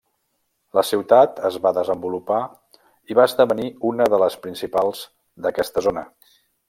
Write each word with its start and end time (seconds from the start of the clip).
La 0.77 0.83
ciutat 0.91 1.41
es 1.49 1.57
va 1.65 1.71
desenvolupar 1.79 2.39
i 3.13 3.17
va 3.19 3.25
esdevenir 3.33 3.69
una 3.91 4.09
de 4.15 4.21
les 4.25 4.39
principals 4.47 5.03
d'aquesta 5.47 5.85
zona. 5.91 6.05